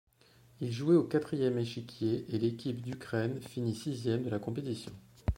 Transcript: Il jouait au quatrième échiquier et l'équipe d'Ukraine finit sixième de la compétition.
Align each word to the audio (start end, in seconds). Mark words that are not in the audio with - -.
Il 0.61 0.71
jouait 0.71 0.95
au 0.95 1.03
quatrième 1.03 1.59
échiquier 1.59 2.25
et 2.29 2.39
l'équipe 2.39 2.81
d'Ukraine 2.81 3.39
finit 3.39 3.75
sixième 3.75 4.23
de 4.23 4.31
la 4.31 4.39
compétition. 4.39 4.91